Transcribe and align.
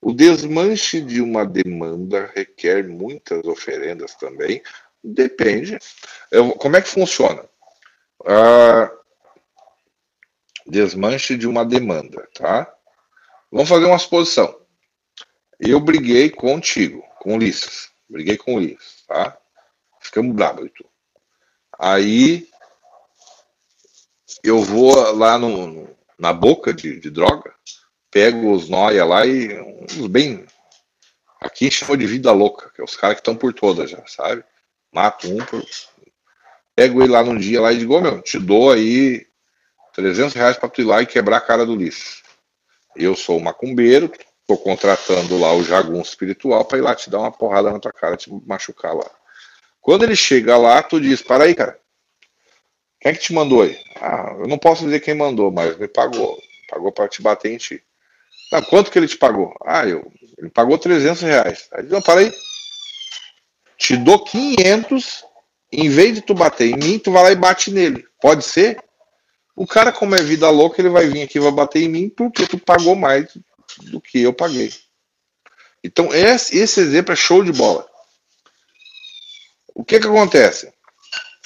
O 0.00 0.12
desmanche 0.12 1.00
de 1.00 1.20
uma 1.20 1.44
demanda 1.44 2.30
requer 2.34 2.88
muitas 2.88 3.44
oferendas 3.44 4.14
também. 4.14 4.62
Depende. 5.02 5.78
Eu, 6.30 6.52
como 6.52 6.76
é 6.76 6.82
que 6.82 6.88
funciona? 6.88 7.44
Ah, 8.26 8.90
desmanche 10.66 11.36
de 11.36 11.46
uma 11.46 11.64
demanda, 11.64 12.26
tá? 12.34 12.72
Vamos 13.50 13.68
fazer 13.68 13.86
uma 13.86 13.98
suposição. 13.98 14.58
Eu 15.58 15.80
briguei 15.80 16.30
contigo, 16.30 17.02
com 17.20 17.34
Ulisses. 17.34 17.90
Briguei 18.08 18.36
com 18.36 18.54
Ulisses, 18.54 19.04
tá? 19.06 19.36
Ficamos 20.00 20.34
bravos. 20.34 20.70
Aí 21.78 22.48
eu 24.42 24.62
vou 24.62 24.94
lá 25.12 25.38
no, 25.38 25.88
na 26.18 26.32
boca 26.32 26.72
de, 26.72 26.98
de 26.98 27.10
droga, 27.10 27.54
pego 28.10 28.52
os 28.52 28.68
noia 28.68 29.04
lá 29.04 29.26
e 29.26 29.58
uns 29.60 30.06
bem. 30.06 30.44
Aqui 31.40 31.70
chama 31.70 31.96
de 31.96 32.06
vida 32.06 32.32
louca, 32.32 32.70
que 32.74 32.80
é 32.80 32.84
os 32.84 32.96
caras 32.96 33.16
que 33.16 33.20
estão 33.20 33.36
por 33.36 33.52
todas 33.54 33.90
já, 33.90 34.04
sabe? 34.06 34.44
Mato 34.92 35.28
um 35.28 35.44
por. 35.44 35.64
Pego 36.74 37.02
ele 37.02 37.12
lá 37.12 37.22
num 37.22 37.38
dia 37.38 37.60
lá 37.60 37.72
e 37.72 37.78
digo, 37.78 38.00
meu, 38.00 38.20
te 38.20 38.38
dou 38.38 38.72
aí 38.72 39.26
300 39.94 40.34
reais 40.34 40.56
pra 40.56 40.68
tu 40.68 40.80
ir 40.80 40.84
lá 40.84 41.02
e 41.02 41.06
quebrar 41.06 41.38
a 41.38 41.40
cara 41.40 41.64
do 41.64 41.76
lixo. 41.76 42.22
Eu 42.96 43.16
sou 43.16 43.40
macumbeiro, 43.40 44.10
tô 44.46 44.56
contratando 44.56 45.38
lá 45.38 45.52
o 45.54 45.62
jagunço 45.62 46.10
espiritual 46.10 46.64
para 46.64 46.78
ir 46.78 46.82
lá 46.82 46.94
te 46.94 47.08
dar 47.08 47.20
uma 47.20 47.32
porrada 47.32 47.70
na 47.70 47.78
tua 47.78 47.92
cara, 47.92 48.16
te 48.16 48.30
machucar 48.46 48.94
lá. 48.94 49.08
Quando 49.80 50.02
ele 50.02 50.16
chega 50.16 50.56
lá, 50.56 50.82
tu 50.82 51.00
diz, 51.00 51.22
para 51.22 51.44
aí, 51.44 51.54
cara. 51.54 51.78
Quem 53.00 53.12
é 53.12 53.14
que 53.14 53.20
te 53.20 53.32
mandou 53.32 53.62
aí? 53.62 53.78
Ah, 53.96 54.36
eu 54.38 54.46
não 54.46 54.58
posso 54.58 54.84
dizer 54.84 55.00
quem 55.00 55.14
mandou, 55.14 55.50
mas 55.50 55.76
me 55.78 55.88
pagou. 55.88 56.38
Pagou 56.68 56.92
para 56.92 57.08
te 57.08 57.22
bater 57.22 57.50
em 57.50 57.56
ti. 57.56 57.82
Não, 58.50 58.62
quanto 58.62 58.90
que 58.90 58.98
ele 58.98 59.08
te 59.08 59.16
pagou? 59.16 59.54
Ah, 59.64 59.86
eu, 59.86 60.10
ele 60.38 60.50
pagou 60.50 60.76
300 60.76 61.22
reais. 61.22 61.68
Aí, 61.72 62.02
para 62.02 62.20
aí. 62.20 62.32
Te 63.76 63.96
dou 63.96 64.22
500, 64.24 65.24
em 65.72 65.88
vez 65.88 66.14
de 66.14 66.20
tu 66.20 66.34
bater 66.34 66.70
em 66.70 66.76
mim, 66.76 66.98
tu 66.98 67.12
vai 67.12 67.22
lá 67.22 67.32
e 67.32 67.36
bate 67.36 67.70
nele. 67.70 68.04
Pode 68.20 68.44
ser? 68.44 68.78
O 69.56 69.66
cara, 69.66 69.92
como 69.92 70.14
é 70.14 70.22
vida 70.22 70.48
louca, 70.50 70.80
ele 70.80 70.88
vai 70.88 71.06
vir 71.06 71.22
aqui 71.22 71.38
e 71.38 71.40
vai 71.40 71.52
bater 71.52 71.82
em 71.82 71.88
mim 71.88 72.08
porque 72.08 72.46
tu 72.46 72.58
pagou 72.58 72.94
mais 72.94 73.28
do 73.78 74.00
que 74.00 74.20
eu 74.20 74.32
paguei. 74.32 74.72
Então, 75.82 76.12
esse, 76.12 76.58
esse 76.58 76.80
exemplo 76.80 77.12
é 77.12 77.16
show 77.16 77.42
de 77.42 77.52
bola. 77.52 77.86
O 79.74 79.84
que 79.84 79.98
que 79.98 80.06
acontece? 80.06 80.72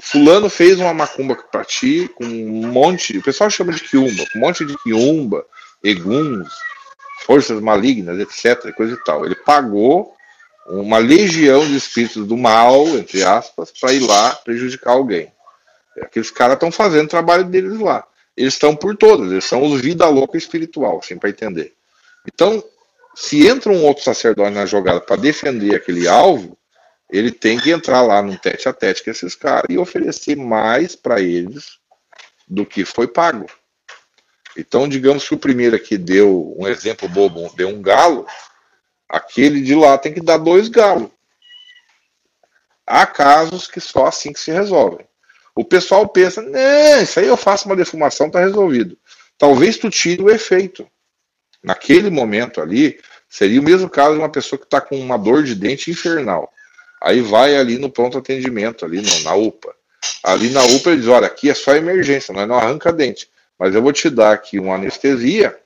Fulano 0.00 0.48
fez 0.48 0.78
uma 0.78 0.94
macumba 0.94 1.34
pra 1.34 1.64
ti 1.64 2.10
com 2.14 2.24
um 2.24 2.66
monte. 2.68 3.18
O 3.18 3.22
pessoal 3.22 3.50
chama 3.50 3.72
de 3.72 3.80
quiumba, 3.80 4.24
um 4.36 4.40
monte 4.40 4.64
de 4.64 4.76
quiumba, 4.78 5.46
eguns, 5.82 6.48
forças 7.24 7.60
malignas, 7.60 8.18
etc. 8.18 8.72
Coisa 8.74 8.94
e 8.94 9.04
tal. 9.04 9.24
Ele 9.24 9.34
pagou 9.34 10.14
uma 10.66 10.98
legião 10.98 11.66
de 11.66 11.76
espíritos 11.76 12.26
do 12.26 12.36
mal, 12.36 12.86
entre 12.88 13.22
aspas, 13.22 13.70
para 13.70 13.92
ir 13.92 14.00
lá 14.00 14.34
prejudicar 14.36 14.92
alguém. 14.92 15.32
Aqueles 16.00 16.30
caras 16.30 16.54
estão 16.54 16.70
fazendo 16.70 17.06
o 17.06 17.10
trabalho 17.10 17.44
deles 17.44 17.78
lá. 17.78 18.06
Eles 18.36 18.54
estão 18.54 18.76
por 18.76 18.96
todas, 18.96 19.32
eles 19.32 19.44
são 19.44 19.62
os 19.64 19.80
vida 19.80 20.06
louca 20.06 20.38
espiritual, 20.38 21.00
assim, 21.02 21.18
para 21.18 21.30
entender. 21.30 21.74
Então, 22.26 22.62
se 23.14 23.48
entra 23.48 23.72
um 23.72 23.84
outro 23.84 24.04
sacerdote 24.04 24.52
na 24.52 24.64
jogada 24.64 25.00
para 25.00 25.16
defender 25.16 25.74
aquele 25.74 26.06
alvo, 26.06 26.56
ele 27.10 27.32
tem 27.32 27.58
que 27.58 27.70
entrar 27.70 28.02
lá 28.02 28.22
no 28.22 28.38
tete 28.38 28.68
a 28.68 28.72
tete 28.72 29.02
com 29.02 29.10
esses 29.10 29.34
caras 29.34 29.66
e 29.68 29.78
oferecer 29.78 30.36
mais 30.36 30.94
para 30.94 31.20
eles 31.20 31.78
do 32.46 32.64
que 32.64 32.84
foi 32.84 33.08
pago. 33.08 33.46
Então, 34.58 34.88
digamos 34.88 35.28
que 35.28 35.34
o 35.34 35.38
primeiro 35.38 35.76
aqui 35.76 35.96
deu 35.96 36.52
um 36.58 36.66
exemplo 36.66 37.08
bobo, 37.08 37.48
deu 37.54 37.68
um 37.68 37.80
galo, 37.80 38.26
aquele 39.08 39.62
de 39.62 39.72
lá 39.72 39.96
tem 39.96 40.12
que 40.12 40.20
dar 40.20 40.36
dois 40.36 40.68
galos. 40.68 41.08
Há 42.84 43.06
casos 43.06 43.68
que 43.68 43.80
só 43.80 44.06
assim 44.06 44.32
que 44.32 44.40
se 44.40 44.50
resolvem. 44.50 45.06
O 45.54 45.64
pessoal 45.64 46.08
pensa, 46.08 46.42
não, 46.42 47.02
isso 47.02 47.20
aí 47.20 47.28
eu 47.28 47.36
faço 47.36 47.66
uma 47.66 47.76
defumação, 47.76 48.28
tá 48.28 48.40
resolvido. 48.40 48.98
Talvez 49.38 49.76
tu 49.76 49.88
tire 49.90 50.22
o 50.22 50.30
efeito. 50.30 50.88
Naquele 51.62 52.10
momento 52.10 52.60
ali, 52.60 52.98
seria 53.28 53.60
o 53.60 53.64
mesmo 53.64 53.88
caso 53.88 54.14
de 54.14 54.18
uma 54.18 54.28
pessoa 54.28 54.58
que 54.58 54.64
está 54.64 54.80
com 54.80 54.98
uma 54.98 55.16
dor 55.16 55.44
de 55.44 55.54
dente 55.54 55.88
infernal. 55.88 56.52
Aí 57.00 57.20
vai 57.20 57.56
ali 57.56 57.78
no 57.78 57.90
pronto 57.90 58.18
atendimento, 58.18 58.84
ali 58.84 59.00
no, 59.00 59.20
na 59.22 59.34
UPA. 59.36 59.72
Ali 60.24 60.50
na 60.50 60.64
UPA 60.64 60.90
ele 60.90 61.00
diz, 61.00 61.08
olha, 61.08 61.28
aqui 61.28 61.48
é 61.48 61.54
só 61.54 61.76
emergência, 61.76 62.34
nós 62.34 62.48
não 62.48 62.56
arranca 62.56 62.92
dente. 62.92 63.28
Mas 63.58 63.74
eu 63.74 63.82
vou 63.82 63.92
te 63.92 64.08
dar 64.08 64.32
aqui 64.32 64.58
uma 64.58 64.76
anestesia, 64.76 65.58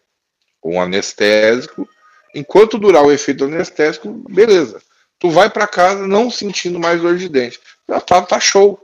um 0.64 0.80
anestésico. 0.80 1.88
Enquanto 2.34 2.78
durar 2.78 3.04
o 3.04 3.12
efeito 3.12 3.44
anestésico, 3.44 4.08
beleza. 4.28 4.80
Tu 5.18 5.30
vai 5.30 5.50
para 5.50 5.66
casa 5.66 6.06
não 6.06 6.30
sentindo 6.30 6.78
mais 6.78 7.00
dor 7.00 7.16
de 7.16 7.28
dente. 7.28 7.60
Já 7.88 8.00
tá, 8.00 8.22
tá 8.22 8.40
show. 8.40 8.80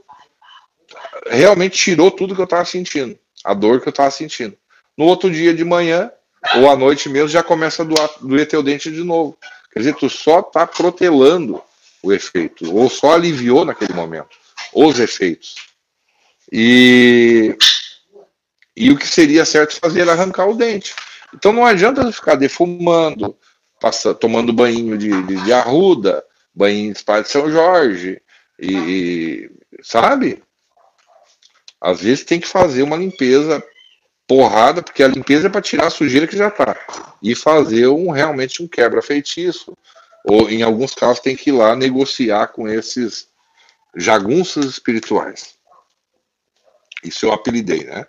Realmente 1.27 1.77
tirou 1.77 2.11
tudo 2.11 2.35
que 2.35 2.41
eu 2.41 2.47
tava 2.47 2.65
sentindo. 2.65 3.17
A 3.43 3.53
dor 3.53 3.81
que 3.81 3.87
eu 3.87 3.93
tava 3.93 4.11
sentindo. 4.11 4.55
No 4.97 5.05
outro 5.05 5.31
dia 5.31 5.53
de 5.53 5.63
manhã, 5.63 6.11
ou 6.57 6.69
à 6.69 6.75
noite 6.75 7.09
mesmo, 7.09 7.29
já 7.29 7.41
começa 7.41 7.81
a 7.81 7.85
doer, 7.85 8.09
doer 8.21 8.47
teu 8.47 8.61
dente 8.61 8.91
de 8.91 9.03
novo. 9.03 9.37
Quer 9.71 9.79
dizer, 9.79 9.95
tu 9.95 10.09
só 10.09 10.41
tá 10.41 10.65
protelando 10.67 11.61
o 12.01 12.13
efeito, 12.13 12.73
ou 12.73 12.89
só 12.89 13.13
aliviou 13.13 13.65
naquele 13.65 13.93
momento 13.93 14.37
os 14.73 14.99
efeitos. 14.99 15.55
E, 16.51 17.55
e 18.79 18.91
o 18.91 18.97
que 18.97 19.05
seria 19.05 19.43
certo 19.43 19.77
fazer 19.77 20.01
era 20.01 20.13
arrancar 20.13 20.47
o 20.47 20.55
dente. 20.55 20.95
Então 21.35 21.51
não 21.51 21.65
adianta 21.65 22.09
ficar 22.13 22.35
defumando, 22.35 23.37
passa, 23.77 24.15
tomando 24.15 24.53
banho 24.53 24.97
de, 24.97 25.21
de, 25.23 25.35
de 25.43 25.51
arruda, 25.51 26.23
banho 26.55 26.93
de 26.93 27.03
Pai 27.03 27.21
de 27.21 27.29
São 27.29 27.51
Jorge, 27.51 28.21
e, 28.57 29.51
sabe? 29.83 30.41
Às 31.81 32.01
vezes 32.01 32.23
tem 32.23 32.39
que 32.39 32.47
fazer 32.47 32.81
uma 32.83 32.95
limpeza 32.95 33.61
porrada, 34.25 34.81
porque 34.81 35.03
a 35.03 35.07
limpeza 35.09 35.47
é 35.47 35.49
para 35.49 35.61
tirar 35.61 35.87
a 35.87 35.91
sujeira 35.91 36.25
que 36.25 36.37
já 36.37 36.47
está. 36.47 36.77
E 37.21 37.35
fazer 37.35 37.87
um 37.87 38.11
realmente 38.11 38.63
um 38.63 38.67
quebra-feitiço. 38.67 39.77
Ou 40.23 40.49
em 40.49 40.61
alguns 40.61 40.93
casos 40.93 41.19
tem 41.19 41.35
que 41.35 41.49
ir 41.49 41.53
lá 41.53 41.75
negociar 41.75 42.47
com 42.47 42.67
esses 42.67 43.27
jagunças 43.95 44.65
espirituais. 44.65 45.55
Isso 47.03 47.25
eu 47.25 47.33
apelidei, 47.33 47.83
né? 47.83 48.05